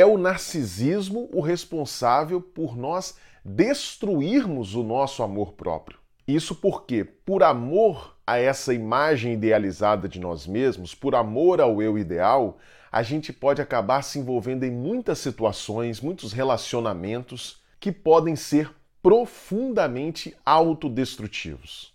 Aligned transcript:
é 0.00 0.06
o 0.06 0.16
narcisismo 0.16 1.28
o 1.32 1.40
responsável 1.40 2.40
por 2.40 2.76
nós 2.76 3.16
destruirmos 3.44 4.74
o 4.74 4.82
nosso 4.82 5.22
amor 5.22 5.52
próprio. 5.52 5.98
Isso 6.26 6.54
porque, 6.54 7.04
por 7.04 7.42
amor 7.42 8.16
a 8.26 8.38
essa 8.38 8.72
imagem 8.72 9.34
idealizada 9.34 10.08
de 10.08 10.20
nós 10.20 10.46
mesmos, 10.46 10.94
por 10.94 11.14
amor 11.14 11.60
ao 11.60 11.82
eu 11.82 11.98
ideal, 11.98 12.58
a 12.90 13.02
gente 13.02 13.32
pode 13.32 13.60
acabar 13.60 14.02
se 14.02 14.18
envolvendo 14.18 14.64
em 14.64 14.70
muitas 14.70 15.18
situações, 15.18 16.00
muitos 16.00 16.32
relacionamentos 16.32 17.60
que 17.78 17.92
podem 17.92 18.36
ser 18.36 18.70
profundamente 19.02 20.36
autodestrutivos. 20.44 21.89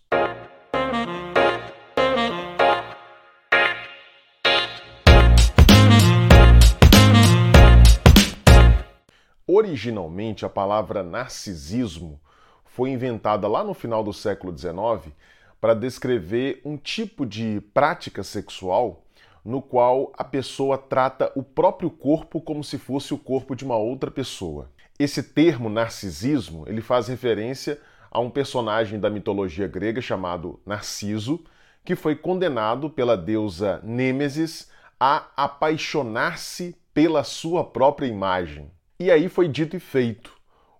Originalmente, 9.47 10.45
a 10.45 10.49
palavra 10.49 11.03
narcisismo 11.03 12.19
foi 12.65 12.89
inventada 12.89 13.47
lá 13.47 13.63
no 13.63 13.73
final 13.73 14.03
do 14.03 14.11
século 14.11 14.57
XIX 14.57 15.13
para 15.61 15.73
descrever 15.73 16.61
um 16.65 16.77
tipo 16.77 17.25
de 17.25 17.61
prática 17.73 18.23
sexual 18.23 19.03
no 19.45 19.61
qual 19.61 20.11
a 20.17 20.23
pessoa 20.23 20.79
trata 20.79 21.31
o 21.35 21.43
próprio 21.43 21.91
corpo 21.91 22.41
como 22.41 22.63
se 22.63 22.79
fosse 22.79 23.13
o 23.13 23.17
corpo 23.17 23.55
de 23.55 23.63
uma 23.63 23.77
outra 23.77 24.09
pessoa. 24.09 24.71
Esse 24.97 25.21
termo 25.21 25.69
narcisismo, 25.69 26.65
ele 26.67 26.81
faz 26.81 27.07
referência 27.07 27.79
a 28.09 28.19
um 28.19 28.31
personagem 28.31 28.99
da 28.99 29.09
mitologia 29.09 29.67
grega 29.67 30.01
chamado 30.01 30.59
Narciso, 30.65 31.43
que 31.83 31.95
foi 31.95 32.15
condenado 32.15 32.89
pela 32.89 33.15
deusa 33.15 33.79
Nêmesis 33.83 34.71
a 34.99 35.27
apaixonar-se 35.37 36.75
pela 36.91 37.23
sua 37.23 37.63
própria 37.63 38.07
imagem. 38.07 38.71
E 38.99 39.11
aí 39.11 39.27
foi 39.27 39.47
dito 39.47 39.75
e 39.75 39.79
feito. 39.79 40.33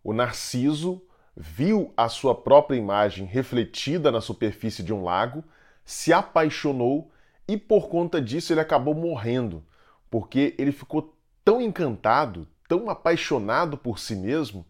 O 0.04 0.14
Narciso 0.14 1.02
viu 1.36 1.94
a 1.98 2.08
sua 2.08 2.34
própria 2.34 2.78
imagem 2.78 3.26
refletida 3.26 4.12
na 4.12 4.22
superfície 4.22 4.82
de 4.82 4.94
um 4.94 5.04
lago, 5.04 5.44
se 5.84 6.14
apaixonou 6.14 7.12
e 7.48 7.58
por 7.58 7.90
conta 7.90 8.22
disso 8.22 8.54
ele 8.54 8.62
acabou 8.62 8.96
morrendo, 8.96 9.64
porque 10.10 10.56
ele 10.58 10.72
ficou 10.72 11.16
tão 11.44 11.62
encantado, 11.62 12.48
tão 12.68 12.90
apaixonado 12.90 13.78
por 13.78 14.00
si 14.00 14.16
mesmo, 14.16 14.66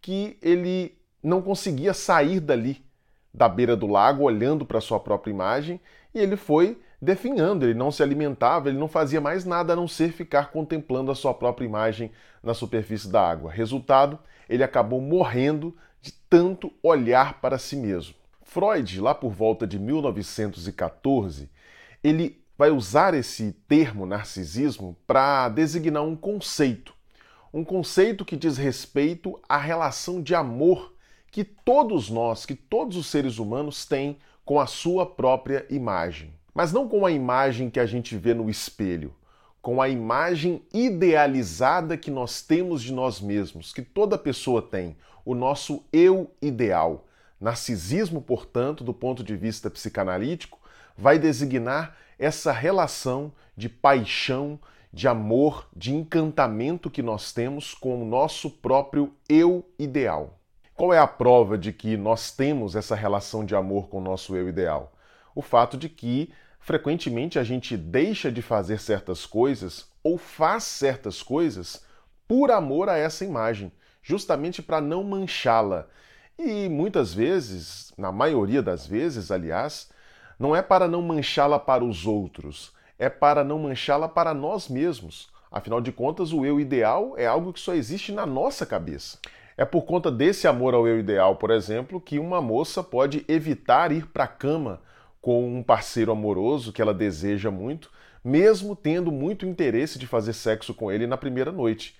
que 0.00 0.36
ele 0.42 0.98
não 1.22 1.40
conseguia 1.40 1.94
sair 1.94 2.40
dali, 2.40 2.84
da 3.32 3.48
beira 3.48 3.76
do 3.76 3.86
lago, 3.86 4.24
olhando 4.24 4.66
para 4.66 4.80
sua 4.80 4.98
própria 4.98 5.30
imagem, 5.30 5.80
e 6.14 6.18
ele 6.18 6.36
foi 6.36 6.80
definhando, 7.00 7.64
ele 7.64 7.74
não 7.74 7.90
se 7.90 8.02
alimentava, 8.02 8.68
ele 8.68 8.78
não 8.78 8.88
fazia 8.88 9.20
mais 9.20 9.44
nada 9.44 9.72
a 9.72 9.76
não 9.76 9.86
ser 9.86 10.12
ficar 10.12 10.50
contemplando 10.50 11.10
a 11.10 11.14
sua 11.14 11.32
própria 11.32 11.66
imagem 11.66 12.10
na 12.42 12.54
superfície 12.54 13.08
da 13.08 13.28
água. 13.28 13.50
Resultado, 13.50 14.18
ele 14.48 14.64
acabou 14.64 15.00
morrendo 15.00 15.76
de 16.00 16.12
tanto 16.28 16.72
olhar 16.82 17.40
para 17.40 17.58
si 17.58 17.76
mesmo. 17.76 18.14
Freud, 18.42 19.00
lá 19.00 19.14
por 19.14 19.30
volta 19.30 19.66
de 19.66 19.78
1914, 19.78 21.50
ele 22.02 22.42
vai 22.56 22.70
usar 22.70 23.14
esse 23.14 23.52
termo 23.68 24.06
narcisismo 24.06 24.96
para 25.06 25.48
designar 25.48 26.02
um 26.02 26.16
conceito. 26.16 26.94
Um 27.52 27.64
conceito 27.64 28.24
que 28.24 28.36
diz 28.36 28.56
respeito 28.56 29.40
à 29.48 29.56
relação 29.56 30.20
de 30.20 30.34
amor 30.34 30.94
que 31.30 31.44
todos 31.44 32.10
nós, 32.10 32.44
que 32.44 32.54
todos 32.54 32.96
os 32.96 33.06
seres 33.06 33.38
humanos 33.38 33.84
têm 33.84 34.18
com 34.44 34.58
a 34.58 34.66
sua 34.66 35.06
própria 35.06 35.66
imagem. 35.70 36.37
Mas 36.58 36.72
não 36.72 36.88
com 36.88 37.06
a 37.06 37.10
imagem 37.12 37.70
que 37.70 37.78
a 37.78 37.86
gente 37.86 38.16
vê 38.16 38.34
no 38.34 38.50
espelho, 38.50 39.14
com 39.62 39.80
a 39.80 39.88
imagem 39.88 40.60
idealizada 40.74 41.96
que 41.96 42.10
nós 42.10 42.42
temos 42.42 42.82
de 42.82 42.92
nós 42.92 43.20
mesmos, 43.20 43.72
que 43.72 43.80
toda 43.80 44.18
pessoa 44.18 44.60
tem, 44.60 44.96
o 45.24 45.36
nosso 45.36 45.84
eu 45.92 46.32
ideal. 46.42 47.06
Narcisismo, 47.40 48.20
portanto, 48.20 48.82
do 48.82 48.92
ponto 48.92 49.22
de 49.22 49.36
vista 49.36 49.70
psicanalítico, 49.70 50.58
vai 50.96 51.16
designar 51.16 51.96
essa 52.18 52.50
relação 52.50 53.30
de 53.56 53.68
paixão, 53.68 54.58
de 54.92 55.06
amor, 55.06 55.68
de 55.76 55.94
encantamento 55.94 56.90
que 56.90 57.02
nós 57.02 57.32
temos 57.32 57.72
com 57.72 58.02
o 58.02 58.04
nosso 58.04 58.50
próprio 58.50 59.14
eu 59.28 59.64
ideal. 59.78 60.36
Qual 60.74 60.92
é 60.92 60.98
a 60.98 61.06
prova 61.06 61.56
de 61.56 61.72
que 61.72 61.96
nós 61.96 62.32
temos 62.32 62.74
essa 62.74 62.96
relação 62.96 63.44
de 63.44 63.54
amor 63.54 63.86
com 63.86 63.98
o 63.98 64.02
nosso 64.02 64.34
eu 64.34 64.48
ideal? 64.48 64.92
O 65.36 65.40
fato 65.40 65.76
de 65.76 65.88
que 65.88 66.32
frequentemente 66.60 67.38
a 67.38 67.44
gente 67.44 67.76
deixa 67.76 68.30
de 68.30 68.42
fazer 68.42 68.80
certas 68.80 69.24
coisas 69.24 69.88
ou 70.02 70.18
faz 70.18 70.64
certas 70.64 71.22
coisas 71.22 71.84
por 72.26 72.50
amor 72.50 72.88
a 72.88 72.96
essa 72.98 73.24
imagem, 73.24 73.72
justamente 74.02 74.62
para 74.62 74.80
não 74.80 75.02
manchá-la. 75.02 75.86
E 76.38 76.68
muitas 76.68 77.12
vezes, 77.12 77.92
na 77.96 78.12
maioria 78.12 78.62
das 78.62 78.86
vezes, 78.86 79.30
aliás, 79.30 79.90
não 80.38 80.54
é 80.54 80.62
para 80.62 80.86
não 80.86 81.02
manchá-la 81.02 81.58
para 81.58 81.84
os 81.84 82.06
outros, 82.06 82.72
é 82.98 83.08
para 83.08 83.42
não 83.42 83.58
manchá-la 83.58 84.08
para 84.08 84.32
nós 84.34 84.68
mesmos. 84.68 85.28
Afinal 85.50 85.80
de 85.80 85.90
contas, 85.90 86.32
o 86.32 86.44
eu 86.44 86.60
ideal 86.60 87.14
é 87.16 87.26
algo 87.26 87.52
que 87.52 87.60
só 87.60 87.74
existe 87.74 88.12
na 88.12 88.26
nossa 88.26 88.66
cabeça. 88.66 89.18
É 89.56 89.64
por 89.64 89.82
conta 89.82 90.10
desse 90.10 90.46
amor 90.46 90.74
ao 90.74 90.86
eu 90.86 91.00
ideal, 91.00 91.36
por 91.36 91.50
exemplo, 91.50 92.00
que 92.00 92.18
uma 92.18 92.40
moça 92.40 92.82
pode 92.82 93.24
evitar 93.26 93.90
ir 93.90 94.06
para 94.06 94.24
a 94.24 94.28
cama 94.28 94.80
com 95.20 95.58
um 95.58 95.62
parceiro 95.62 96.12
amoroso 96.12 96.72
que 96.72 96.80
ela 96.80 96.94
deseja 96.94 97.50
muito, 97.50 97.90
mesmo 98.22 98.76
tendo 98.76 99.10
muito 99.10 99.46
interesse 99.46 99.98
de 99.98 100.06
fazer 100.06 100.32
sexo 100.32 100.74
com 100.74 100.90
ele 100.90 101.06
na 101.06 101.16
primeira 101.16 101.52
noite. 101.52 101.96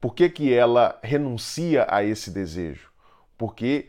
Por 0.00 0.14
que, 0.14 0.28
que 0.28 0.52
ela 0.52 0.98
renuncia 1.02 1.86
a 1.88 2.02
esse 2.02 2.30
desejo? 2.30 2.90
Porque 3.36 3.88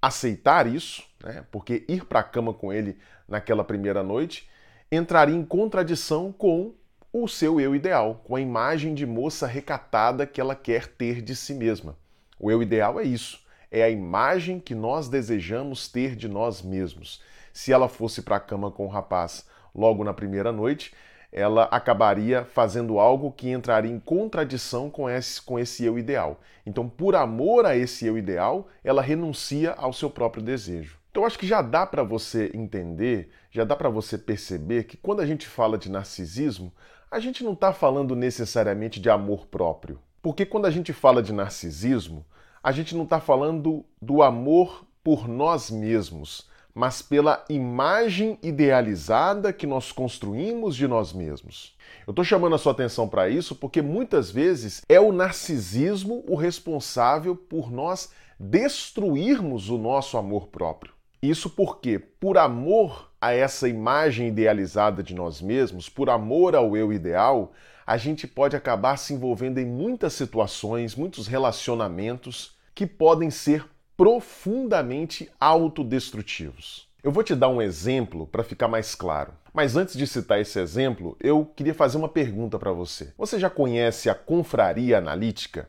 aceitar 0.00 0.66
isso, 0.66 1.02
né, 1.22 1.44
porque 1.50 1.84
ir 1.88 2.04
para 2.04 2.20
a 2.20 2.24
cama 2.24 2.52
com 2.52 2.72
ele 2.72 2.98
naquela 3.28 3.64
primeira 3.64 4.02
noite, 4.02 4.48
entraria 4.90 5.34
em 5.34 5.44
contradição 5.44 6.32
com 6.32 6.74
o 7.12 7.28
seu 7.28 7.60
eu 7.60 7.74
ideal, 7.74 8.20
com 8.24 8.34
a 8.34 8.40
imagem 8.40 8.94
de 8.94 9.06
moça 9.06 9.46
recatada 9.46 10.26
que 10.26 10.40
ela 10.40 10.54
quer 10.54 10.88
ter 10.88 11.22
de 11.22 11.34
si 11.36 11.54
mesma. 11.54 11.96
O 12.38 12.50
eu 12.50 12.60
ideal 12.60 12.98
é 12.98 13.04
isso, 13.04 13.40
é 13.70 13.82
a 13.82 13.90
imagem 13.90 14.58
que 14.58 14.74
nós 14.74 15.08
desejamos 15.08 15.88
ter 15.88 16.16
de 16.16 16.28
nós 16.28 16.60
mesmos. 16.60 17.22
Se 17.54 17.72
ela 17.72 17.88
fosse 17.88 18.20
para 18.20 18.34
a 18.34 18.40
cama 18.40 18.68
com 18.68 18.84
o 18.84 18.88
rapaz 18.88 19.46
logo 19.72 20.02
na 20.02 20.12
primeira 20.12 20.50
noite, 20.50 20.92
ela 21.30 21.64
acabaria 21.64 22.44
fazendo 22.44 22.98
algo 22.98 23.30
que 23.30 23.48
entraria 23.48 23.92
em 23.92 24.00
contradição 24.00 24.90
com 24.90 25.08
esse, 25.08 25.40
com 25.40 25.56
esse 25.56 25.84
eu 25.84 25.96
ideal. 25.96 26.40
Então, 26.66 26.88
por 26.88 27.14
amor 27.14 27.64
a 27.64 27.76
esse 27.76 28.06
eu 28.06 28.18
ideal, 28.18 28.66
ela 28.82 29.00
renuncia 29.00 29.70
ao 29.74 29.92
seu 29.92 30.10
próprio 30.10 30.42
desejo. 30.42 30.98
Então, 31.12 31.24
acho 31.24 31.38
que 31.38 31.46
já 31.46 31.62
dá 31.62 31.86
para 31.86 32.02
você 32.02 32.50
entender, 32.52 33.30
já 33.52 33.62
dá 33.62 33.76
para 33.76 33.88
você 33.88 34.18
perceber 34.18 34.82
que 34.82 34.96
quando 34.96 35.20
a 35.20 35.26
gente 35.26 35.46
fala 35.46 35.78
de 35.78 35.88
narcisismo, 35.88 36.72
a 37.08 37.20
gente 37.20 37.44
não 37.44 37.52
está 37.52 37.72
falando 37.72 38.16
necessariamente 38.16 38.98
de 38.98 39.08
amor 39.08 39.46
próprio. 39.46 40.00
Porque 40.20 40.44
quando 40.44 40.66
a 40.66 40.70
gente 40.70 40.92
fala 40.92 41.22
de 41.22 41.32
narcisismo, 41.32 42.26
a 42.60 42.72
gente 42.72 42.96
não 42.96 43.04
está 43.04 43.20
falando 43.20 43.84
do 44.02 44.24
amor 44.24 44.84
por 45.04 45.28
nós 45.28 45.70
mesmos, 45.70 46.48
mas 46.74 47.00
pela 47.00 47.44
imagem 47.48 48.38
idealizada 48.42 49.52
que 49.52 49.66
nós 49.66 49.92
construímos 49.92 50.74
de 50.74 50.88
nós 50.88 51.12
mesmos. 51.12 51.76
Eu 52.06 52.10
estou 52.10 52.24
chamando 52.24 52.56
a 52.56 52.58
sua 52.58 52.72
atenção 52.72 53.08
para 53.08 53.28
isso 53.28 53.54
porque 53.54 53.80
muitas 53.80 54.30
vezes 54.30 54.82
é 54.88 54.98
o 54.98 55.12
narcisismo 55.12 56.24
o 56.26 56.34
responsável 56.34 57.36
por 57.36 57.70
nós 57.70 58.10
destruirmos 58.38 59.70
o 59.70 59.78
nosso 59.78 60.18
amor 60.18 60.48
próprio. 60.48 60.92
Isso 61.22 61.48
porque, 61.48 61.98
por 61.98 62.36
amor 62.36 63.10
a 63.18 63.32
essa 63.32 63.66
imagem 63.66 64.28
idealizada 64.28 65.02
de 65.02 65.14
nós 65.14 65.40
mesmos, 65.40 65.88
por 65.88 66.10
amor 66.10 66.54
ao 66.54 66.76
eu 66.76 66.92
ideal, 66.92 67.52
a 67.86 67.96
gente 67.96 68.26
pode 68.26 68.54
acabar 68.56 68.98
se 68.98 69.14
envolvendo 69.14 69.58
em 69.58 69.64
muitas 69.64 70.12
situações, 70.12 70.94
muitos 70.94 71.26
relacionamentos 71.26 72.56
que 72.74 72.86
podem 72.86 73.30
ser 73.30 73.64
profundamente 73.96 75.30
autodestrutivos. 75.38 76.88
Eu 77.02 77.12
vou 77.12 77.22
te 77.22 77.34
dar 77.34 77.48
um 77.48 77.62
exemplo 77.62 78.26
para 78.26 78.42
ficar 78.42 78.66
mais 78.66 78.94
claro. 78.94 79.32
Mas 79.52 79.76
antes 79.76 79.96
de 79.96 80.06
citar 80.06 80.40
esse 80.40 80.58
exemplo, 80.58 81.16
eu 81.20 81.44
queria 81.44 81.74
fazer 81.74 81.96
uma 81.96 82.08
pergunta 82.08 82.58
para 82.58 82.72
você. 82.72 83.12
Você 83.16 83.38
já 83.38 83.48
conhece 83.48 84.10
a 84.10 84.14
Confraria 84.14 84.98
Analítica? 84.98 85.68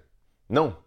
Não? 0.50 0.77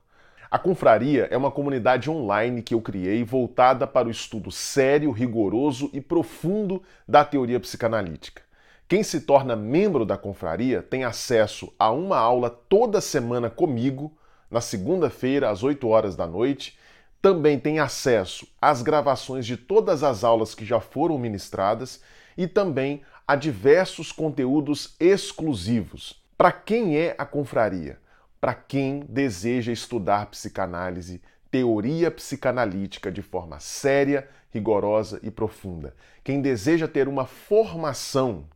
A 0.51 0.59
Confraria 0.59 1.29
é 1.31 1.37
uma 1.37 1.51
comunidade 1.51 2.11
online 2.11 2.63
que 2.63 2.75
eu 2.75 2.81
criei 2.81 3.23
voltada 3.23 3.87
para 3.87 4.09
o 4.09 4.11
estudo 4.11 4.51
sério, 4.51 5.13
rigoroso 5.13 5.91
e 5.93 6.01
profundo 6.01 6.83
da 7.07 7.25
teoria 7.25 7.61
psicanalítica. 7.61 8.43
Quem 8.89 9.03
se 9.03 9.21
torna 9.21 9.55
membro 9.55 10.07
da 10.07 10.17
Confraria 10.17 10.83
tem 10.83 11.05
acesso 11.05 11.71
a 11.79 11.91
uma 11.91 12.17
aula 12.17 12.49
toda 12.49 13.03
semana 13.03 13.51
comigo, 13.51 14.17
na 14.51 14.63
segunda-feira, 14.63 15.51
às 15.51 15.63
8 15.63 15.87
horas 15.87 16.17
da 16.17 16.27
noite, 16.27 16.79
também 17.21 17.59
tem 17.59 17.79
acesso 17.79 18.47
às 18.61 18.83
gravações 18.83 19.45
de 19.47 19.57
todas 19.57 20.03
as 20.03 20.25
aulas 20.25 20.55
que 20.55 20.65
já 20.65 20.81
foram 20.81 21.19
ministradas 21.19 22.01
e 22.37 22.47
também 22.47 23.03
a 23.27 23.35
diversos 23.35 24.13
conteúdos 24.13 24.95
exclusivos. 24.99 26.23
Para 26.37 26.53
quem 26.53 26.97
é 26.97 27.15
a 27.19 27.25
confraria? 27.25 27.99
para 28.41 28.55
quem 28.55 29.01
deseja 29.09 29.73
estudar 29.73 30.27
psicanálise, 30.27 31.21
teoria 31.51 32.11
psicanalítica 32.11 33.11
de 33.11 33.23
forma 33.23 33.59
séria, 33.59 34.29
rigorosa 34.51 35.19
e 35.23 35.31
profunda. 35.31 35.95
Quem 36.23 36.41
deseja 36.41 36.87
ter 36.87 37.09
uma 37.09 37.27
formação 37.27 38.47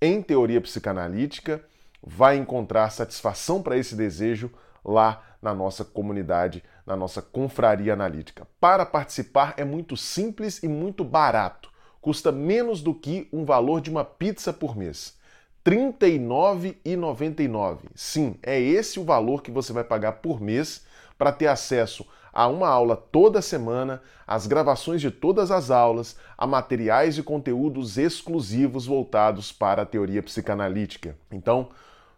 em 0.00 0.22
teoria 0.22 0.60
psicanalítica 0.60 1.64
vai 2.02 2.36
encontrar 2.36 2.90
satisfação 2.90 3.62
para 3.62 3.78
esse 3.78 3.96
desejo 3.96 4.50
lá 4.84 5.22
na 5.40 5.54
nossa 5.54 5.84
comunidade, 5.84 6.62
na 6.86 6.96
nossa 6.96 7.22
confraria 7.22 7.92
analítica. 7.92 8.46
Para 8.60 8.84
participar 8.84 9.54
é 9.56 9.64
muito 9.64 9.96
simples 9.96 10.62
e 10.62 10.68
muito 10.68 11.02
barato. 11.04 11.70
Custa 12.00 12.30
menos 12.30 12.82
do 12.82 12.94
que 12.94 13.28
um 13.32 13.44
valor 13.44 13.80
de 13.80 13.90
uma 13.90 14.04
pizza 14.04 14.52
por 14.52 14.76
mês. 14.76 15.16
R$ 15.66 15.76
39,99. 15.94 17.78
Sim, 17.94 18.36
é 18.42 18.60
esse 18.60 19.00
o 19.00 19.04
valor 19.04 19.42
que 19.42 19.50
você 19.50 19.72
vai 19.72 19.84
pagar 19.84 20.12
por 20.12 20.38
mês 20.40 20.84
para 21.16 21.32
ter 21.32 21.46
acesso 21.46 22.06
a 22.34 22.48
uma 22.48 22.68
aula 22.68 22.96
toda 22.96 23.40
semana, 23.40 24.02
as 24.26 24.46
gravações 24.46 25.00
de 25.00 25.10
todas 25.10 25.52
as 25.52 25.70
aulas, 25.70 26.16
a 26.36 26.46
materiais 26.46 27.16
e 27.16 27.22
conteúdos 27.22 27.96
exclusivos 27.96 28.84
voltados 28.84 29.52
para 29.52 29.82
a 29.82 29.86
teoria 29.86 30.22
psicanalítica. 30.22 31.16
Então, 31.30 31.70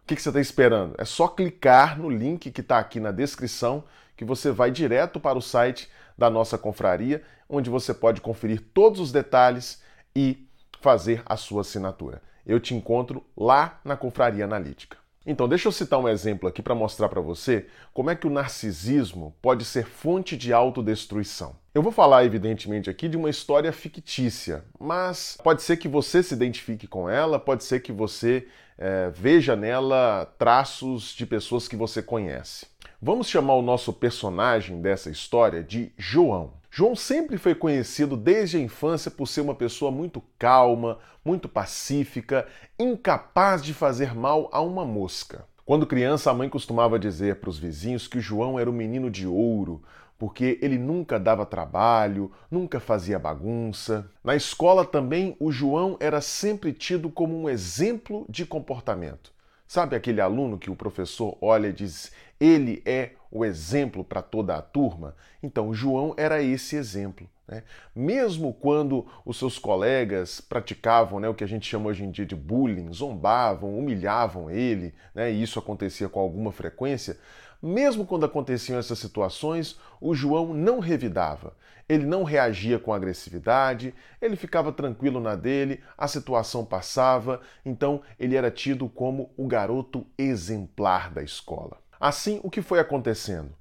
o 0.03 0.07
que, 0.07 0.15
que 0.15 0.21
você 0.21 0.29
está 0.29 0.41
esperando? 0.41 0.95
É 0.97 1.05
só 1.05 1.27
clicar 1.27 1.99
no 1.99 2.09
link 2.09 2.49
que 2.49 2.61
está 2.61 2.79
aqui 2.79 2.99
na 2.99 3.11
descrição 3.11 3.83
que 4.17 4.25
você 4.25 4.51
vai 4.51 4.71
direto 4.71 5.19
para 5.19 5.37
o 5.37 5.41
site 5.41 5.89
da 6.17 6.29
nossa 6.29 6.57
confraria, 6.57 7.23
onde 7.47 7.69
você 7.69 7.93
pode 7.93 8.19
conferir 8.19 8.61
todos 8.73 8.99
os 8.99 9.11
detalhes 9.11 9.81
e 10.15 10.49
fazer 10.81 11.21
a 11.25 11.37
sua 11.37 11.61
assinatura. 11.61 12.21
Eu 12.45 12.59
te 12.59 12.73
encontro 12.73 13.23
lá 13.37 13.79
na 13.85 13.95
Confraria 13.95 14.45
Analítica. 14.45 14.97
Então, 15.29 15.47
deixa 15.47 15.67
eu 15.67 15.71
citar 15.73 15.99
um 15.99 16.07
exemplo 16.07 16.47
aqui 16.47 16.61
para 16.61 16.73
mostrar 16.73 17.09
para 17.09 17.19
você 17.19 17.67
como 17.93 18.09
é 18.09 18.15
que 18.15 18.25
o 18.25 18.29
narcisismo 18.29 19.35
pode 19.41 19.65
ser 19.65 19.85
fonte 19.85 20.37
de 20.37 20.53
autodestruição. 20.53 21.57
Eu 21.75 21.83
vou 21.83 21.91
falar, 21.91 22.23
evidentemente, 22.23 22.89
aqui 22.89 23.09
de 23.09 23.17
uma 23.17 23.29
história 23.29 23.73
fictícia, 23.73 24.63
mas 24.79 25.37
pode 25.43 25.61
ser 25.61 25.75
que 25.75 25.89
você 25.89 26.23
se 26.23 26.33
identifique 26.33 26.87
com 26.87 27.09
ela, 27.09 27.37
pode 27.37 27.65
ser 27.65 27.81
que 27.81 27.91
você 27.91 28.47
é, 28.77 29.09
veja 29.09 29.53
nela 29.53 30.33
traços 30.37 31.13
de 31.13 31.25
pessoas 31.25 31.67
que 31.67 31.75
você 31.75 32.01
conhece. 32.01 32.65
Vamos 32.99 33.27
chamar 33.27 33.53
o 33.53 33.61
nosso 33.61 33.93
personagem 33.93 34.81
dessa 34.81 35.11
história 35.11 35.63
de 35.63 35.91
João. 35.95 36.53
João 36.71 36.95
sempre 36.95 37.37
foi 37.37 37.53
conhecido 37.53 38.17
desde 38.17 38.57
a 38.57 38.59
infância 38.59 39.11
por 39.11 39.27
ser 39.27 39.41
uma 39.41 39.53
pessoa 39.53 39.91
muito 39.91 40.19
calma, 40.39 40.97
muito 41.23 41.47
pacífica, 41.47 42.47
incapaz 42.79 43.63
de 43.63 43.71
fazer 43.71 44.15
mal 44.15 44.49
a 44.51 44.61
uma 44.61 44.83
mosca. 44.83 45.45
Quando 45.63 45.85
criança, 45.85 46.31
a 46.31 46.33
mãe 46.33 46.49
costumava 46.49 46.97
dizer 46.97 47.35
para 47.35 47.51
os 47.51 47.59
vizinhos 47.59 48.07
que 48.07 48.17
o 48.17 48.21
João 48.21 48.57
era 48.57 48.67
um 48.67 48.73
menino 48.73 49.11
de 49.11 49.27
ouro, 49.27 49.83
porque 50.17 50.57
ele 50.59 50.79
nunca 50.79 51.19
dava 51.19 51.45
trabalho, 51.45 52.31
nunca 52.49 52.79
fazia 52.79 53.19
bagunça. 53.19 54.09
Na 54.23 54.35
escola 54.35 54.83
também, 54.83 55.37
o 55.39 55.51
João 55.51 55.97
era 55.99 56.19
sempre 56.19 56.73
tido 56.73 57.11
como 57.11 57.39
um 57.39 57.47
exemplo 57.47 58.25
de 58.27 58.43
comportamento. 58.43 59.36
Sabe 59.67 59.95
aquele 59.95 60.21
aluno 60.21 60.57
que 60.57 60.69
o 60.69 60.75
professor 60.75 61.37
olha 61.41 61.67
e 61.67 61.73
diz: 61.73 62.11
ele 62.39 62.81
é 62.85 63.11
o 63.29 63.43
exemplo 63.43 64.03
para 64.03 64.21
toda 64.21 64.55
a 64.55 64.61
turma? 64.61 65.15
Então, 65.43 65.73
João 65.73 66.13
era 66.17 66.41
esse 66.41 66.75
exemplo. 66.75 67.29
Né? 67.47 67.63
Mesmo 67.95 68.53
quando 68.53 69.05
os 69.25 69.37
seus 69.37 69.57
colegas 69.57 70.41
praticavam 70.41 71.19
né, 71.19 71.29
o 71.29 71.33
que 71.33 71.43
a 71.43 71.47
gente 71.47 71.67
chama 71.67 71.89
hoje 71.89 72.03
em 72.03 72.11
dia 72.11 72.25
de 72.25 72.35
bullying, 72.35 72.91
zombavam, 72.93 73.77
humilhavam 73.77 74.51
ele, 74.51 74.93
né, 75.15 75.31
e 75.31 75.41
isso 75.41 75.57
acontecia 75.57 76.09
com 76.09 76.19
alguma 76.19 76.51
frequência, 76.51 77.17
mesmo 77.61 78.05
quando 78.05 78.25
aconteciam 78.25 78.79
essas 78.79 78.99
situações, 78.99 79.79
o 79.99 80.13
João 80.13 80.53
não 80.53 80.79
revidava. 80.79 81.55
Ele 81.89 82.05
não 82.05 82.23
reagia 82.23 82.77
com 82.77 82.93
agressividade, 82.93 83.93
ele 84.21 84.35
ficava 84.35 84.71
tranquilo 84.71 85.21
na 85.21 85.35
dele, 85.35 85.81
a 85.97 86.07
situação 86.07 86.65
passava, 86.65 87.39
então 87.65 88.01
ele 88.19 88.35
era 88.35 88.51
tido 88.51 88.89
como 88.89 89.31
o 89.37 89.47
garoto 89.47 90.05
exemplar 90.17 91.09
da 91.09 91.23
escola. 91.23 91.77
Assim, 91.99 92.41
o 92.43 92.49
que 92.49 92.61
foi 92.61 92.79
acontecendo? 92.79 93.51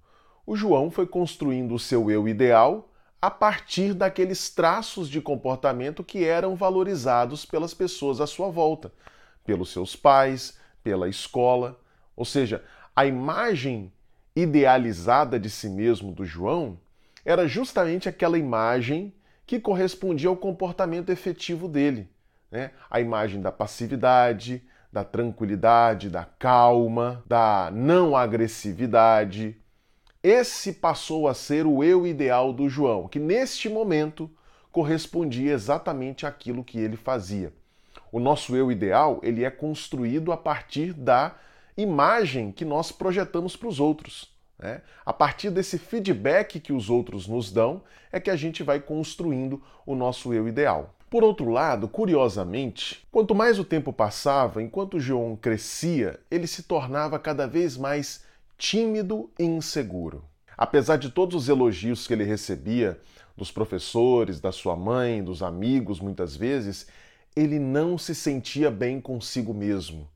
O 0.44 0.56
João 0.56 0.90
foi 0.90 1.06
construindo 1.06 1.74
o 1.74 1.78
seu 1.78 2.10
eu 2.10 2.28
ideal 2.28 2.90
a 3.20 3.30
partir 3.30 3.94
daqueles 3.94 4.50
traços 4.50 5.08
de 5.08 5.20
comportamento 5.20 6.04
que 6.04 6.24
eram 6.24 6.54
valorizados 6.54 7.44
pelas 7.44 7.72
pessoas 7.72 8.20
à 8.20 8.26
sua 8.26 8.50
volta, 8.50 8.92
pelos 9.44 9.70
seus 9.70 9.96
pais, 9.96 10.58
pela 10.82 11.08
escola. 11.08 11.80
Ou 12.14 12.24
seja, 12.24 12.62
a 12.96 13.04
imagem 13.04 13.92
idealizada 14.34 15.38
de 15.38 15.50
si 15.50 15.68
mesmo 15.68 16.12
do 16.12 16.24
João 16.24 16.80
era 17.26 17.46
justamente 17.46 18.08
aquela 18.08 18.38
imagem 18.38 19.12
que 19.46 19.60
correspondia 19.60 20.30
ao 20.30 20.36
comportamento 20.36 21.10
efetivo 21.10 21.68
dele. 21.68 22.08
Né? 22.50 22.70
A 22.90 22.98
imagem 22.98 23.42
da 23.42 23.52
passividade, 23.52 24.62
da 24.90 25.04
tranquilidade, 25.04 26.08
da 26.08 26.24
calma, 26.24 27.22
da 27.26 27.70
não 27.70 28.16
agressividade. 28.16 29.56
Esse 30.22 30.72
passou 30.72 31.28
a 31.28 31.34
ser 31.34 31.66
o 31.66 31.84
eu 31.84 32.06
ideal 32.06 32.50
do 32.50 32.66
João, 32.66 33.08
que 33.08 33.18
neste 33.18 33.68
momento 33.68 34.30
correspondia 34.72 35.52
exatamente 35.52 36.24
àquilo 36.24 36.64
que 36.64 36.78
ele 36.78 36.96
fazia. 36.96 37.52
O 38.10 38.18
nosso 38.18 38.56
eu 38.56 38.72
ideal, 38.72 39.20
ele 39.22 39.44
é 39.44 39.50
construído 39.50 40.32
a 40.32 40.36
partir 40.36 40.94
da 40.94 41.34
imagem 41.76 42.50
que 42.50 42.64
nós 42.64 42.90
projetamos 42.90 43.56
para 43.56 43.68
os 43.68 43.80
outros. 43.80 44.30
Né? 44.58 44.80
A 45.04 45.12
partir 45.12 45.50
desse 45.50 45.78
feedback 45.78 46.58
que 46.58 46.72
os 46.72 46.88
outros 46.88 47.26
nos 47.26 47.52
dão, 47.52 47.82
é 48.10 48.18
que 48.18 48.30
a 48.30 48.36
gente 48.36 48.62
vai 48.62 48.80
construindo 48.80 49.62
o 49.84 49.94
nosso 49.94 50.32
eu 50.32 50.48
ideal. 50.48 50.94
Por 51.10 51.22
outro 51.22 51.50
lado, 51.50 51.86
curiosamente, 51.86 53.06
quanto 53.12 53.34
mais 53.34 53.58
o 53.58 53.64
tempo 53.64 53.92
passava, 53.92 54.62
enquanto 54.62 54.98
João 54.98 55.36
crescia, 55.36 56.18
ele 56.30 56.46
se 56.46 56.64
tornava 56.64 57.18
cada 57.18 57.46
vez 57.46 57.76
mais 57.76 58.24
tímido 58.58 59.30
e 59.38 59.44
inseguro. 59.44 60.24
Apesar 60.58 60.96
de 60.96 61.10
todos 61.10 61.36
os 61.36 61.48
elogios 61.48 62.06
que 62.06 62.14
ele 62.14 62.24
recebia 62.24 62.98
dos 63.36 63.52
professores, 63.52 64.40
da 64.40 64.50
sua 64.50 64.74
mãe, 64.74 65.22
dos 65.22 65.42
amigos, 65.42 66.00
muitas 66.00 66.34
vezes, 66.34 66.86
ele 67.36 67.58
não 67.58 67.98
se 67.98 68.14
sentia 68.14 68.70
bem 68.70 69.00
consigo 69.00 69.52
mesmo. 69.52 70.08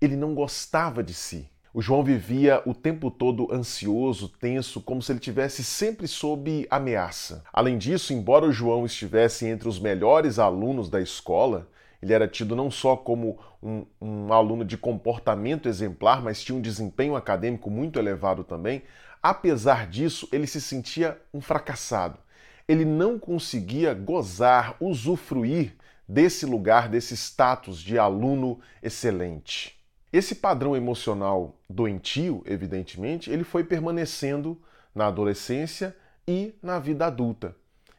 Ele 0.00 0.16
não 0.16 0.34
gostava 0.34 1.02
de 1.02 1.12
si. 1.12 1.50
O 1.74 1.82
João 1.82 2.02
vivia 2.02 2.62
o 2.64 2.74
tempo 2.74 3.10
todo 3.10 3.52
ansioso, 3.52 4.28
tenso, 4.28 4.80
como 4.80 5.02
se 5.02 5.12
ele 5.12 5.18
tivesse 5.18 5.62
sempre 5.62 6.08
sob 6.08 6.66
ameaça. 6.70 7.44
Além 7.52 7.76
disso, 7.76 8.12
embora 8.12 8.46
o 8.46 8.52
João 8.52 8.86
estivesse 8.86 9.46
entre 9.46 9.68
os 9.68 9.78
melhores 9.78 10.38
alunos 10.38 10.88
da 10.88 11.00
escola, 11.00 11.68
ele 12.00 12.12
era 12.12 12.26
tido 12.26 12.56
não 12.56 12.70
só 12.70 12.96
como 12.96 13.38
um, 13.62 13.84
um, 14.00 14.32
aluno 14.32 14.64
de 14.64 14.76
comportamento 14.76 15.68
exemplar, 15.68 16.22
mas 16.22 16.42
tinha 16.42 16.56
um 16.56 16.60
desempenho 16.60 17.16
acadêmico 17.16 17.68
muito 17.68 17.98
elevado 17.98 18.44
também. 18.44 18.82
Apesar 19.22 19.86
disso, 19.86 20.28
ele 20.32 20.46
se 20.46 20.60
sentia 20.60 21.20
um 21.34 21.40
fracassado. 21.40 22.18
Ele 22.66 22.84
não 22.84 23.18
conseguia 23.18 23.94
gozar, 23.94 24.76
usufruir 24.80 25.76
desse 26.08 26.46
lugar, 26.46 26.88
desse 26.88 27.14
status 27.16 27.80
de 27.80 27.98
aluno 27.98 28.58
excelente. 28.82 29.77
Esse 30.10 30.36
padrão 30.36 30.74
emocional 30.74 31.58
doentio, 31.68 32.42
evidentemente, 32.46 33.30
ele 33.30 33.44
foi 33.44 33.62
permanecendo 33.62 34.58
na 34.94 35.06
adolescência 35.08 35.94
e 36.26 36.54
na 36.62 36.78
vida 36.78 37.06
adulta. 37.06 37.54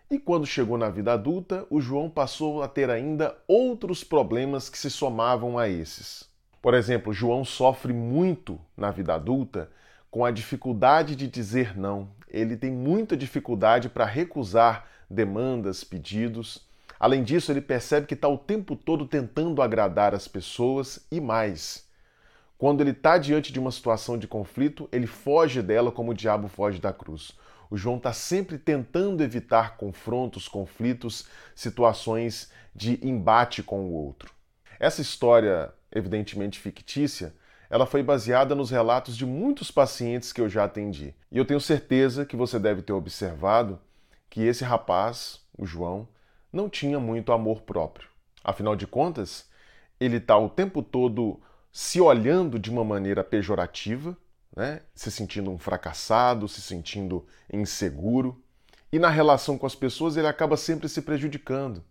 E 0.10 0.18
quando 0.18 0.48
chegou 0.48 0.76
na 0.76 0.90
vida 0.90 1.14
adulta, 1.14 1.68
o 1.70 1.80
João 1.80 2.10
passou 2.10 2.64
a 2.64 2.68
ter 2.68 2.90
ainda 2.90 3.38
outros 3.48 4.04
problemas 4.04 4.68
que 4.68 4.78
se 4.78 4.90
somavam 4.90 5.56
a 5.56 5.70
esses. 5.70 6.28
Por 6.60 6.74
exemplo, 6.74 7.14
João 7.14 7.46
sofre 7.46 7.94
muito 7.94 8.60
na 8.76 8.90
vida 8.90 9.14
adulta 9.14 9.70
com 10.10 10.26
a 10.26 10.32
dificuldade 10.32 11.16
de 11.16 11.28
dizer 11.28 11.78
não. 11.78 12.10
Ele 12.28 12.58
tem 12.58 12.72
muita 12.72 13.16
dificuldade 13.16 13.88
para 13.88 14.04
recusar 14.04 14.88
demandas, 15.08 15.84
pedidos. 15.84 16.68
Além 17.00 17.24
disso, 17.24 17.52
ele 17.52 17.62
percebe 17.62 18.08
que 18.08 18.16
está 18.16 18.28
o 18.28 18.38
tempo 18.38 18.76
todo 18.76 19.06
tentando 19.06 19.62
agradar 19.62 20.16
as 20.16 20.28
pessoas 20.28 21.06
e 21.12 21.22
mais 21.22 21.88
quando 22.60 22.82
ele 22.82 22.92
está 22.92 23.18
diante 23.18 23.54
de 23.54 23.60
uma 23.60 23.72
situação 23.72 24.18
de 24.18 24.28
conflito, 24.28 24.90
ele 24.92 25.08
foge 25.08 25.62
dela 25.62 25.94
como 25.94 26.12
o 26.12 26.14
diabo 26.14 26.50
foge 26.50 26.78
da 26.78 26.92
cruz. 26.92 27.32
O 27.72 27.78
João 27.78 27.96
está 27.96 28.12
sempre 28.12 28.58
tentando 28.58 29.24
evitar 29.24 29.78
confrontos, 29.78 30.46
conflitos, 30.50 31.26
situações 31.56 32.52
de 32.76 33.00
embate 33.02 33.64
com 33.64 33.86
o 33.86 33.94
outro. 33.94 34.34
Essa 34.78 35.02
história, 35.02 35.74
evidentemente 35.90 36.60
fictícia, 36.60 37.34
ela 37.70 37.86
foi 37.86 38.04
baseada 38.04 38.54
nos 38.54 38.72
relatos 38.72 39.16
de 39.16 39.26
muitos 39.26 39.72
pacientes 39.72 40.34
que 40.34 40.42
eu 40.42 40.50
já 40.50 40.66
atendi. 40.66 41.16
E 41.32 41.38
eu 41.38 41.46
tenho 41.46 41.62
certeza 41.62 42.26
que 42.26 42.36
você 42.36 42.60
deve 42.60 42.82
ter 42.82 42.92
observado 42.92 43.80
que 44.30 44.42
esse 44.42 44.66
rapaz, 44.66 45.40
o 45.58 45.66
João, 45.66 46.10
não 46.52 46.68
tinha 46.68 47.00
muito 47.00 47.32
amor 47.32 47.62
próprio. 47.62 48.10
Afinal 48.44 48.76
de 48.76 48.86
contas, 48.86 49.48
ele 49.98 50.18
está 50.18 50.38
o 50.38 50.50
tempo 50.50 50.84
todo 50.84 51.40
se 51.72 52.02
olhando 52.02 52.60
de 52.60 52.70
uma 52.70 52.84
maneira 52.84 53.24
pejorativa, 53.24 54.18
né? 54.56 54.82
se 54.96 55.12
sentindo 55.12 55.52
um 55.52 55.58
fracassado, 55.58 56.48
se 56.48 56.62
sentindo 56.62 57.26
inseguro. 57.52 58.42
E 58.92 58.98
na 58.98 59.10
relação 59.10 59.58
com 59.58 59.66
as 59.66 59.76
pessoas 59.76 60.18
ele 60.18 60.28
acaba 60.28 60.58
sempre 60.58 60.90
se 60.90 61.02
prejudicando, 61.02 61.84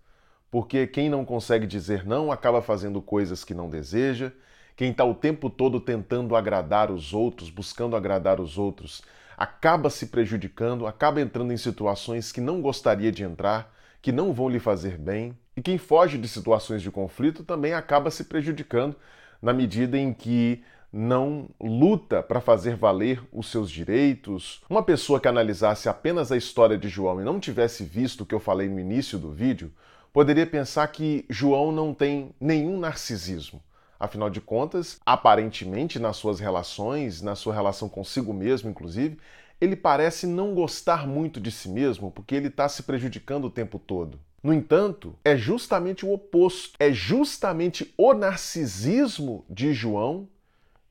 porque 0.51 0.87
quem 0.87 1.09
não 1.09 1.25
consegue 1.25 1.67
dizer 1.67 2.05
não 2.05 2.33
acaba 2.33 2.61
fazendo 2.61 3.01
coisas 3.01 3.45
que 3.45 3.55
não 3.55 3.71
deseja, 3.71 4.33
quem 4.75 4.91
está 4.91 5.05
o 5.05 5.15
tempo 5.15 5.51
todo 5.51 5.81
tentando 5.81 6.37
agradar 6.37 6.91
os 6.91 7.13
outros, 7.13 7.51
buscando 7.51 7.97
agradar 7.97 8.41
os 8.41 8.59
outros, 8.59 9.03
acaba 9.37 9.91
se 9.91 10.07
prejudicando, 10.07 10.87
acaba 10.87 11.21
entrando 11.21 11.53
em 11.53 11.57
situações 11.57 12.33
que 12.33 12.41
não 12.41 12.61
gostaria 12.61 13.11
de 13.11 13.23
entrar, 13.23 13.73
que 14.03 14.13
não 14.13 14.33
vão 14.33 14.49
lhe 14.49 14.59
fazer 14.59 14.97
bem. 14.97 15.37
E 15.57 15.63
quem 15.63 15.79
foge 15.79 16.19
de 16.19 16.29
situações 16.29 16.83
de 16.83 16.91
conflito 16.91 17.43
também 17.43 17.73
acaba 17.73 18.11
se 18.11 18.25
prejudicando 18.25 18.97
na 19.41 19.53
medida 19.53 19.99
em 19.99 20.13
que 20.13 20.63
não 20.93 21.49
luta 21.61 22.23
para 22.23 22.41
fazer 22.41 22.75
valer 22.75 23.23
os 23.33 23.51
seus 23.51 23.71
direitos. 23.71 24.63
Uma 24.69 24.83
pessoa 24.83 25.21
que 25.21 25.29
analisasse 25.29 25.89
apenas 25.89 26.33
a 26.33 26.37
história 26.37 26.79
de 26.79 26.89
João 26.89 27.21
e 27.21 27.25
não 27.25 27.39
tivesse 27.39 27.85
visto 27.85 28.23
o 28.23 28.27
que 28.27 28.35
eu 28.35 28.41
falei 28.41 28.69
no 28.69 28.81
início 28.81 29.19
do 29.19 29.31
vídeo, 29.31 29.73
poderia 30.13 30.47
pensar 30.47 30.87
que 30.89 31.25
João 31.29 31.71
não 31.71 31.93
tem 31.93 32.35
nenhum 32.41 32.79
narcisismo. 32.79 33.63
Afinal 34.01 34.31
de 34.31 34.41
contas, 34.41 34.99
aparentemente 35.05 35.99
nas 35.99 36.17
suas 36.17 36.39
relações, 36.39 37.21
na 37.21 37.35
sua 37.35 37.53
relação 37.53 37.89
consigo 37.89 38.33
mesmo, 38.33 38.71
inclusive, 38.71 39.19
ele 39.61 39.75
parece 39.75 40.27
não 40.27 40.55
gostar 40.55 41.07
muito 41.07 41.41
de 41.41 41.51
si 41.51 41.69
mesmo 41.69 42.11
porque 42.11 42.35
ele 42.35 42.47
está 42.47 42.69
se 42.69 42.85
prejudicando 42.85 43.47
o 43.47 43.51
tempo 43.51 43.79
todo. 43.79 44.19
No 44.43 44.53
entanto, 44.53 45.17
é 45.25 45.37
justamente 45.37 46.07
o 46.07 46.13
oposto. 46.13 46.75
É 46.79 46.93
justamente 46.93 47.93
o 47.97 48.15
narcisismo 48.15 49.45
de 49.49 49.73
João 49.73 50.29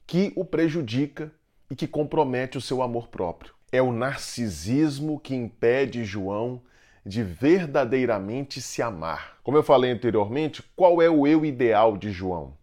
que 0.05 0.33
o 0.35 0.43
prejudica 0.43 1.31
e 1.69 1.75
que 1.75 1.87
compromete 1.87 2.57
o 2.57 2.61
seu 2.61 2.81
amor 2.81 3.07
próprio. 3.07 3.53
É 3.71 3.81
o 3.81 3.91
narcisismo 3.91 5.19
que 5.19 5.35
impede 5.35 6.03
João 6.03 6.61
de 7.05 7.23
verdadeiramente 7.23 8.61
se 8.61 8.81
amar. 8.81 9.37
Como 9.43 9.57
eu 9.57 9.63
falei 9.63 9.91
anteriormente, 9.91 10.61
qual 10.75 11.01
é 11.01 11.09
o 11.09 11.25
eu 11.25 11.45
ideal 11.45 11.97
de 11.97 12.11
João? 12.11 12.53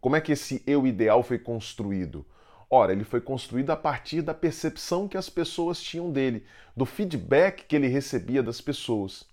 Como 0.00 0.16
é 0.16 0.20
que 0.20 0.32
esse 0.32 0.62
eu 0.66 0.86
ideal 0.86 1.22
foi 1.22 1.38
construído? 1.38 2.26
Ora, 2.68 2.92
ele 2.92 3.04
foi 3.04 3.20
construído 3.20 3.70
a 3.70 3.76
partir 3.76 4.22
da 4.22 4.34
percepção 4.34 5.06
que 5.06 5.16
as 5.16 5.28
pessoas 5.28 5.80
tinham 5.80 6.10
dele, 6.10 6.44
do 6.76 6.84
feedback 6.84 7.64
que 7.64 7.76
ele 7.76 7.86
recebia 7.86 8.42
das 8.42 8.60
pessoas. 8.60 9.24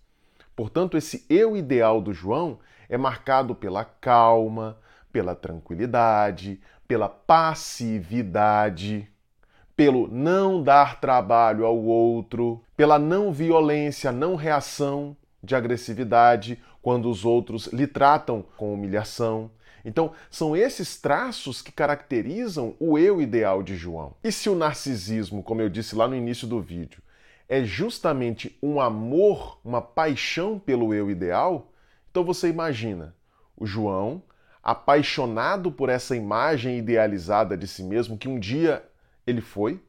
Portanto, 0.56 0.98
esse 0.98 1.26
eu 1.30 1.58
ideal 1.58 2.02
do 2.02 2.14
João 2.14 2.60
é 2.88 2.98
marcado 2.98 3.56
pela 3.56 3.84
calma, 3.84 4.78
pela 5.12 5.36
tranquilidade, 5.36 6.60
pela 6.88 7.10
passividade, 7.10 9.08
pelo 9.76 10.08
não 10.08 10.62
dar 10.62 11.00
trabalho 11.00 11.66
ao 11.66 11.78
outro, 11.78 12.64
pela 12.78 13.00
não 13.00 13.32
violência, 13.32 14.12
não 14.12 14.36
reação 14.36 15.18
de 15.42 15.56
agressividade 15.56 16.62
quando 16.82 17.10
os 17.10 17.26
outros 17.26 17.68
lhe 17.68 17.88
tratam 17.88 18.46
com 18.58 18.74
humilhação. 18.74 19.50
Então, 19.86 20.14
são 20.30 20.56
esses 20.56 21.00
traços 21.00 21.62
que 21.62 21.72
caracterizam 21.72 22.76
o 22.80 22.98
eu 22.98 23.22
ideal 23.22 23.62
de 23.62 23.76
João. 23.76 24.16
E 24.24 24.32
se 24.32 24.50
o 24.50 24.56
narcisismo, 24.56 25.44
como 25.44 25.62
eu 25.62 25.70
disse 25.70 25.96
lá 25.96 26.08
no 26.08 26.16
início 26.16 26.48
do 26.48 26.62
vídeo, 26.62 27.02
é 27.48 27.64
justamente 27.64 28.58
um 28.62 28.80
amor, 28.80 29.60
uma 29.64 29.82
paixão 29.82 30.58
pelo 30.58 30.94
eu 30.94 31.10
ideal, 31.10 31.72
então 32.10 32.24
você 32.24 32.50
imagina 32.50 33.16
o 33.56 33.66
João 33.66 34.24
apaixonado 34.62 35.72
por 35.72 35.90
essa 35.90 36.16
imagem 36.16 36.78
idealizada 36.78 37.58
de 37.58 37.68
si 37.68 37.84
mesmo 37.84 38.18
que 38.18 38.30
um 38.30 38.40
dia 38.40 38.84
ele 39.28 39.42
foi, 39.42 39.82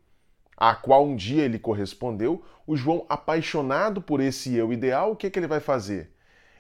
a 0.57 0.75
qual 0.75 1.07
um 1.07 1.15
dia 1.15 1.45
ele 1.45 1.59
correspondeu, 1.59 2.45
o 2.67 2.77
João 2.77 3.05
apaixonado 3.09 4.01
por 4.01 4.21
esse 4.21 4.55
eu 4.55 4.73
ideal, 4.73 5.13
o 5.13 5.17
que, 5.17 5.27
é 5.27 5.31
que 5.31 5.39
ele 5.39 5.47
vai 5.47 5.61
fazer? 5.61 6.11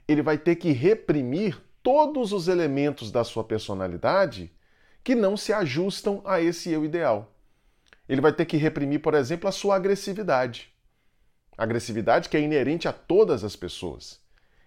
Ele 0.07 0.23
vai 0.23 0.37
ter 0.37 0.57
que 0.57 0.71
reprimir 0.71 1.61
todos 1.83 2.33
os 2.33 2.49
elementos 2.49 3.11
da 3.11 3.25
sua 3.25 3.45
personalidade 3.45 4.53
que 5.03 5.15
não 5.15 5.37
se 5.37 5.53
ajustam 5.53 6.23
a 6.25 6.41
esse 6.41 6.71
eu 6.71 6.85
ideal. 6.85 7.33
Ele 8.09 8.21
vai 8.21 8.33
ter 8.33 8.45
que 8.45 8.57
reprimir, 8.57 9.01
por 9.01 9.15
exemplo, 9.15 9.49
a 9.49 9.53
sua 9.53 9.77
agressividade. 9.77 10.74
Agressividade 11.57 12.29
que 12.29 12.37
é 12.37 12.41
inerente 12.41 12.89
a 12.89 12.93
todas 12.93 13.45
as 13.45 13.57
pessoas. 13.57 14.21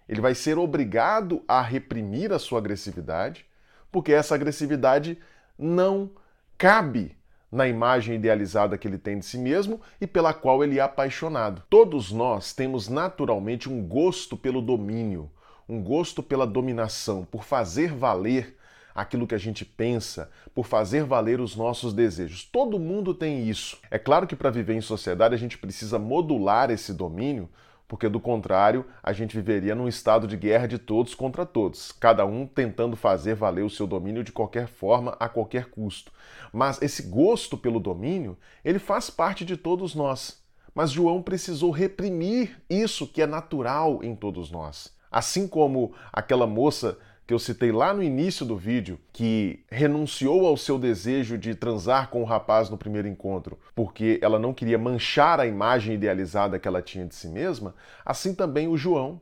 Ele 0.08 0.20
vai 0.20 0.34
ser 0.34 0.58
obrigado 0.58 1.42
a 1.46 1.60
reprimir 1.60 2.32
a 2.32 2.38
sua 2.38 2.58
agressividade, 2.58 3.44
porque 3.92 4.12
essa 4.12 4.34
agressividade 4.34 5.18
não 5.58 6.10
cabe 6.56 7.16
na 7.50 7.66
imagem 7.66 8.14
idealizada 8.14 8.76
que 8.76 8.86
ele 8.86 8.98
tem 8.98 9.18
de 9.18 9.24
si 9.24 9.38
mesmo 9.38 9.80
e 10.00 10.06
pela 10.06 10.34
qual 10.34 10.62
ele 10.62 10.78
é 10.78 10.82
apaixonado. 10.82 11.62
Todos 11.70 12.12
nós 12.12 12.52
temos 12.52 12.88
naturalmente 12.88 13.68
um 13.68 13.82
gosto 13.86 14.36
pelo 14.36 14.60
domínio, 14.60 15.30
um 15.68 15.82
gosto 15.82 16.22
pela 16.22 16.46
dominação, 16.46 17.24
por 17.24 17.44
fazer 17.44 17.92
valer 17.92 18.57
aquilo 18.98 19.28
que 19.28 19.34
a 19.34 19.38
gente 19.38 19.64
pensa, 19.64 20.28
por 20.52 20.66
fazer 20.66 21.04
valer 21.04 21.40
os 21.40 21.54
nossos 21.54 21.94
desejos. 21.94 22.42
Todo 22.42 22.80
mundo 22.80 23.14
tem 23.14 23.48
isso. 23.48 23.78
É 23.92 23.98
claro 23.98 24.26
que 24.26 24.34
para 24.34 24.50
viver 24.50 24.74
em 24.74 24.80
sociedade 24.80 25.36
a 25.36 25.38
gente 25.38 25.56
precisa 25.56 26.00
modular 26.00 26.68
esse 26.68 26.92
domínio, 26.92 27.48
porque 27.86 28.08
do 28.08 28.18
contrário 28.18 28.84
a 29.00 29.12
gente 29.12 29.36
viveria 29.36 29.72
num 29.72 29.86
estado 29.86 30.26
de 30.26 30.36
guerra 30.36 30.66
de 30.66 30.78
todos 30.78 31.14
contra 31.14 31.46
todos, 31.46 31.92
cada 31.92 32.26
um 32.26 32.44
tentando 32.44 32.96
fazer 32.96 33.36
valer 33.36 33.64
o 33.64 33.70
seu 33.70 33.86
domínio 33.86 34.24
de 34.24 34.32
qualquer 34.32 34.66
forma, 34.66 35.16
a 35.20 35.28
qualquer 35.28 35.66
custo. 35.66 36.10
Mas 36.52 36.82
esse 36.82 37.04
gosto 37.04 37.56
pelo 37.56 37.78
domínio, 37.78 38.36
ele 38.64 38.80
faz 38.80 39.08
parte 39.08 39.44
de 39.44 39.56
todos 39.56 39.94
nós. 39.94 40.42
Mas 40.74 40.90
João 40.90 41.22
precisou 41.22 41.70
reprimir 41.70 42.60
isso 42.68 43.06
que 43.06 43.22
é 43.22 43.26
natural 43.28 44.00
em 44.02 44.16
todos 44.16 44.50
nós. 44.50 44.92
Assim 45.08 45.46
como 45.46 45.94
aquela 46.12 46.46
moça 46.46 46.98
que 47.28 47.34
eu 47.34 47.38
citei 47.38 47.70
lá 47.70 47.92
no 47.92 48.02
início 48.02 48.46
do 48.46 48.56
vídeo, 48.56 48.98
que 49.12 49.62
renunciou 49.70 50.46
ao 50.46 50.56
seu 50.56 50.78
desejo 50.78 51.36
de 51.36 51.54
transar 51.54 52.08
com 52.08 52.22
o 52.22 52.24
rapaz 52.24 52.70
no 52.70 52.78
primeiro 52.78 53.06
encontro, 53.06 53.58
porque 53.74 54.18
ela 54.22 54.38
não 54.38 54.54
queria 54.54 54.78
manchar 54.78 55.38
a 55.38 55.46
imagem 55.46 55.94
idealizada 55.94 56.58
que 56.58 56.66
ela 56.66 56.80
tinha 56.80 57.04
de 57.04 57.14
si 57.14 57.28
mesma, 57.28 57.74
assim 58.02 58.34
também 58.34 58.66
o 58.66 58.78
João, 58.78 59.20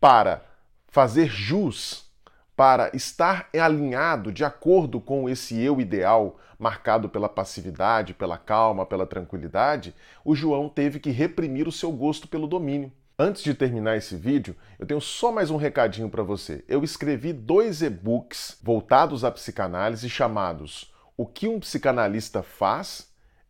para 0.00 0.44
fazer 0.86 1.26
jus, 1.26 2.08
para 2.54 2.94
estar 2.94 3.48
alinhado 3.52 4.30
de 4.30 4.44
acordo 4.44 5.00
com 5.00 5.28
esse 5.28 5.60
eu 5.60 5.80
ideal 5.80 6.38
marcado 6.56 7.08
pela 7.08 7.28
passividade, 7.28 8.14
pela 8.14 8.38
calma, 8.38 8.86
pela 8.86 9.04
tranquilidade, 9.04 9.96
o 10.24 10.32
João 10.36 10.68
teve 10.68 11.00
que 11.00 11.10
reprimir 11.10 11.66
o 11.66 11.72
seu 11.72 11.90
gosto 11.90 12.28
pelo 12.28 12.46
domínio. 12.46 12.92
Antes 13.18 13.42
de 13.42 13.54
terminar 13.54 13.96
esse 13.96 14.14
vídeo, 14.14 14.54
eu 14.78 14.84
tenho 14.84 15.00
só 15.00 15.32
mais 15.32 15.50
um 15.50 15.56
recadinho 15.56 16.10
para 16.10 16.22
você. 16.22 16.62
Eu 16.68 16.84
escrevi 16.84 17.32
dois 17.32 17.80
e-books 17.80 18.58
voltados 18.62 19.24
à 19.24 19.30
psicanálise 19.30 20.06
chamados 20.10 20.92
O 21.16 21.24
que 21.24 21.48
um 21.48 21.58
psicanalista 21.58 22.42
faz 22.42 23.08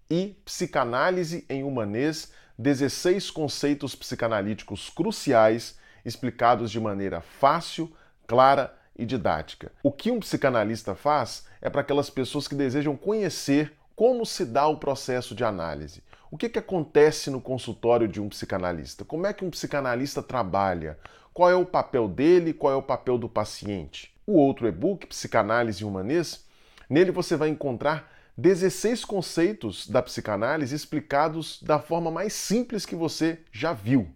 e 0.09 0.37
Psicanálise 0.45 1.45
em 1.51 1.65
Humanês, 1.65 2.31
16 2.57 3.29
conceitos 3.33 3.97
psicanalíticos 3.97 4.89
cruciais 4.89 5.77
explicados 6.05 6.71
de 6.71 6.79
maneira 6.79 7.21
fácil, 7.21 7.93
clara 8.25 8.73
e 8.97 9.05
didática. 9.05 9.73
O 9.83 9.91
que 9.91 10.13
um 10.13 10.21
psicanalista 10.21 10.95
faz 10.95 11.45
é 11.61 11.69
para 11.69 11.81
aquelas 11.81 12.09
pessoas 12.09 12.47
que 12.47 12.55
desejam 12.55 12.97
conhecer 12.97 13.73
como 13.97 14.25
se 14.25 14.45
dá 14.45 14.69
o 14.69 14.77
processo 14.77 15.35
de 15.35 15.43
análise. 15.43 16.05
O 16.31 16.37
que, 16.37 16.49
que 16.49 16.59
acontece 16.59 17.31
no 17.31 17.41
consultório 17.41 18.09
de 18.09 18.21
um 18.21 18.29
psicanalista? 18.29 19.05
Como 19.05 19.27
é 19.27 19.33
que 19.33 19.45
um 19.45 19.51
psicanalista 19.51 20.23
trabalha? 20.23 20.99
Qual 21.33 21.49
é 21.49 21.55
o 21.55 21.65
papel 21.65 22.09
dele? 22.09 22.53
Qual 22.53 22.73
é 22.73 22.77
o 22.77 22.83
papel 22.83 23.17
do 23.17 23.29
paciente? 23.29 24.13
O 24.27 24.33
outro 24.33 24.67
e-book, 24.67 25.07
Psicanálise 25.07 25.85
Humanês, 25.85 26.45
nele 26.91 27.13
você 27.13 27.37
vai 27.37 27.49
encontrar 27.49 28.13
16 28.37 29.05
conceitos 29.05 29.89
da 29.89 30.03
psicanálise 30.03 30.75
explicados 30.75 31.63
da 31.63 31.79
forma 31.79 32.11
mais 32.11 32.33
simples 32.33 32.85
que 32.85 32.97
você 32.97 33.39
já 33.53 33.73
viu. 33.73 34.09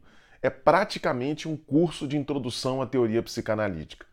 É 0.43 0.51
praticamente 0.51 1.49
um 1.49 1.57
curso 1.57 2.09
de 2.09 2.17
introdução 2.17 2.83
à 2.83 2.87
teoria 2.87 3.23
psicanalítica. 3.23 4.05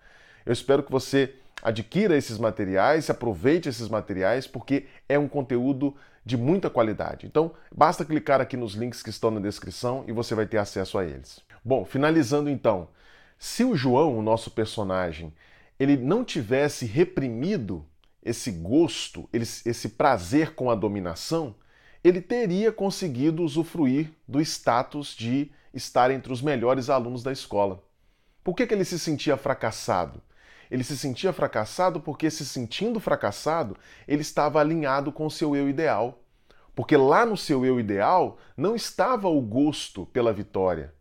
Eu 0.45 0.53
espero 0.53 0.83
que 0.83 0.91
você 0.91 1.33
adquira 1.63 2.15
esses 2.15 2.37
materiais, 2.37 3.09
aproveite 3.09 3.67
esses 3.67 3.89
materiais, 3.89 4.45
porque 4.45 4.85
é 5.09 5.17
um 5.17 5.27
conteúdo 5.27 5.95
de 6.27 6.35
muita 6.35 6.69
qualidade. 6.69 7.25
Então, 7.25 7.53
basta 7.73 8.03
clicar 8.03 8.41
aqui 8.41 8.57
nos 8.57 8.73
links 8.73 9.01
que 9.01 9.09
estão 9.09 9.31
na 9.31 9.39
descrição 9.39 10.03
e 10.07 10.11
você 10.11 10.35
vai 10.35 10.45
ter 10.45 10.57
acesso 10.57 10.97
a 10.97 11.05
eles. 11.05 11.39
Bom, 11.63 11.85
finalizando 11.85 12.49
então, 12.49 12.89
se 13.39 13.63
o 13.63 13.77
João, 13.77 14.17
o 14.17 14.21
nosso 14.21 14.51
personagem, 14.51 15.33
ele 15.79 15.95
não 15.95 16.25
tivesse 16.25 16.85
reprimido 16.85 17.85
esse 18.21 18.51
gosto, 18.51 19.29
esse 19.31 19.89
prazer 19.89 20.53
com 20.53 20.69
a 20.69 20.75
dominação, 20.75 21.55
ele 22.03 22.19
teria 22.19 22.73
conseguido 22.73 23.41
usufruir 23.41 24.11
do 24.27 24.41
status 24.41 25.15
de 25.15 25.49
estar 25.73 26.11
entre 26.11 26.33
os 26.33 26.41
melhores 26.41 26.89
alunos 26.89 27.23
da 27.23 27.31
escola. 27.31 27.81
Por 28.43 28.53
que, 28.53 28.67
que 28.67 28.73
ele 28.73 28.83
se 28.83 28.99
sentia 28.99 29.37
fracassado? 29.37 30.21
Ele 30.69 30.83
se 30.83 30.97
sentia 30.97 31.33
fracassado 31.33 31.99
porque, 31.99 32.29
se 32.29 32.45
sentindo 32.45 32.99
fracassado, 32.99 33.77
ele 34.07 34.21
estava 34.21 34.59
alinhado 34.59 35.11
com 35.11 35.25
o 35.25 35.31
seu 35.31 35.55
eu 35.55 35.69
ideal. 35.69 36.19
Porque 36.75 36.95
lá 36.95 37.25
no 37.25 37.35
seu 37.35 37.65
eu 37.65 37.79
ideal 37.79 38.37
não 38.55 38.75
estava 38.75 39.27
o 39.27 39.41
gosto 39.41 40.05
pela 40.07 40.31
vitória. 40.31 40.93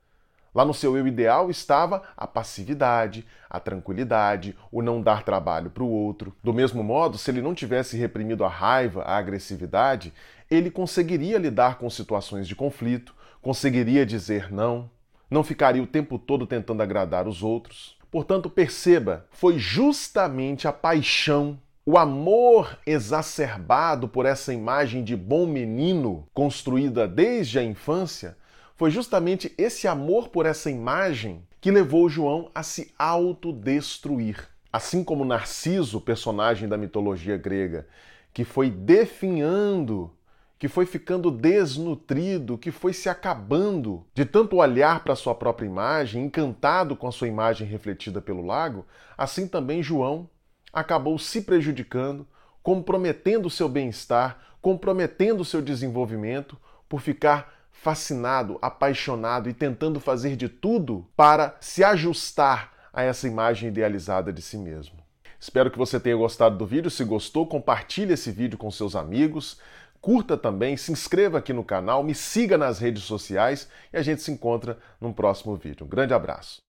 Lá 0.54 0.64
no 0.64 0.72
seu 0.72 0.96
eu 0.96 1.06
ideal 1.06 1.50
estava 1.50 2.02
a 2.16 2.26
passividade, 2.26 3.26
a 3.50 3.60
tranquilidade, 3.60 4.56
o 4.72 4.80
não 4.80 5.02
dar 5.02 5.22
trabalho 5.22 5.68
para 5.68 5.82
o 5.82 5.90
outro. 5.90 6.34
Do 6.42 6.54
mesmo 6.54 6.82
modo, 6.82 7.18
se 7.18 7.30
ele 7.30 7.42
não 7.42 7.54
tivesse 7.54 7.94
reprimido 7.94 8.42
a 8.42 8.48
raiva, 8.48 9.02
a 9.02 9.18
agressividade, 9.18 10.14
ele 10.50 10.70
conseguiria 10.70 11.36
lidar 11.36 11.76
com 11.76 11.90
situações 11.90 12.48
de 12.48 12.56
conflito, 12.56 13.14
conseguiria 13.42 14.06
dizer 14.06 14.50
não, 14.50 14.90
não 15.30 15.44
ficaria 15.44 15.82
o 15.82 15.86
tempo 15.86 16.18
todo 16.18 16.46
tentando 16.46 16.82
agradar 16.82 17.28
os 17.28 17.42
outros. 17.42 17.95
Portanto, 18.16 18.48
perceba, 18.48 19.26
foi 19.30 19.58
justamente 19.58 20.66
a 20.66 20.72
paixão, 20.72 21.60
o 21.84 21.98
amor 21.98 22.78
exacerbado 22.86 24.08
por 24.08 24.24
essa 24.24 24.54
imagem 24.54 25.04
de 25.04 25.14
bom 25.14 25.46
menino 25.46 26.26
construída 26.32 27.06
desde 27.06 27.58
a 27.58 27.62
infância, 27.62 28.34
foi 28.74 28.90
justamente 28.90 29.52
esse 29.58 29.86
amor 29.86 30.30
por 30.30 30.46
essa 30.46 30.70
imagem 30.70 31.42
que 31.60 31.70
levou 31.70 32.08
João 32.08 32.50
a 32.54 32.62
se 32.62 32.90
autodestruir. 32.98 34.48
Assim 34.72 35.04
como 35.04 35.22
Narciso, 35.22 36.00
personagem 36.00 36.70
da 36.70 36.78
mitologia 36.78 37.36
grega, 37.36 37.86
que 38.32 38.44
foi 38.44 38.70
definhando 38.70 40.10
que 40.58 40.68
foi 40.68 40.86
ficando 40.86 41.30
desnutrido, 41.30 42.56
que 42.56 42.70
foi 42.70 42.92
se 42.92 43.08
acabando 43.08 44.06
de 44.14 44.24
tanto 44.24 44.56
olhar 44.56 45.04
para 45.04 45.14
sua 45.14 45.34
própria 45.34 45.66
imagem, 45.66 46.24
encantado 46.24 46.96
com 46.96 47.06
a 47.06 47.12
sua 47.12 47.28
imagem 47.28 47.66
refletida 47.66 48.20
pelo 48.20 48.44
lago, 48.44 48.86
assim 49.16 49.46
também 49.46 49.82
João 49.82 50.28
acabou 50.72 51.18
se 51.18 51.42
prejudicando, 51.42 52.26
comprometendo 52.62 53.50
seu 53.50 53.68
bem-estar, 53.68 54.38
comprometendo 54.60 55.44
seu 55.44 55.62
desenvolvimento 55.62 56.56
por 56.88 57.00
ficar 57.00 57.54
fascinado, 57.70 58.58
apaixonado 58.60 59.48
e 59.48 59.54
tentando 59.54 60.00
fazer 60.00 60.36
de 60.36 60.48
tudo 60.48 61.06
para 61.14 61.56
se 61.60 61.84
ajustar 61.84 62.72
a 62.92 63.02
essa 63.02 63.28
imagem 63.28 63.68
idealizada 63.68 64.32
de 64.32 64.40
si 64.40 64.56
mesmo. 64.56 64.96
Espero 65.38 65.70
que 65.70 65.78
você 65.78 66.00
tenha 66.00 66.16
gostado 66.16 66.56
do 66.56 66.66
vídeo. 66.66 66.90
Se 66.90 67.04
gostou, 67.04 67.46
compartilhe 67.46 68.14
esse 68.14 68.30
vídeo 68.30 68.58
com 68.58 68.70
seus 68.70 68.96
amigos. 68.96 69.60
Curta 70.06 70.36
também, 70.36 70.76
se 70.76 70.92
inscreva 70.92 71.38
aqui 71.38 71.52
no 71.52 71.64
canal, 71.64 72.04
me 72.04 72.14
siga 72.14 72.56
nas 72.56 72.78
redes 72.78 73.02
sociais 73.02 73.68
e 73.92 73.96
a 73.96 74.02
gente 74.02 74.22
se 74.22 74.30
encontra 74.30 74.78
num 75.00 75.12
próximo 75.12 75.56
vídeo. 75.56 75.84
Um 75.84 75.88
grande 75.88 76.14
abraço. 76.14 76.65